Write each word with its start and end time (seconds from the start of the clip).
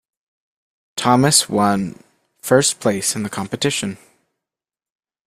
Thomas 0.95 1.47
one 1.47 2.03
first 2.41 2.79
place 2.79 3.15
in 3.15 3.21
the 3.21 3.29
competition. 3.29 3.99